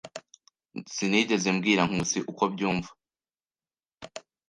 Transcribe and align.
Sinigeze 0.93 1.47
mbwira 1.55 1.81
Nkusi 1.89 2.19
uko 2.31 2.43
mbyumva. 2.51 2.91